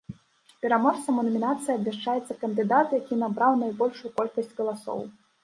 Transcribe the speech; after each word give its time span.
Пераможцам 0.61 1.19
у 1.23 1.25
намінацыі 1.27 1.73
абвяшчаецца 1.77 2.39
кандыдат, 2.41 2.97
які 2.99 3.19
набраў 3.23 3.53
найбольшую 3.63 4.13
колькасць 4.19 4.53
галасоў. 4.63 4.99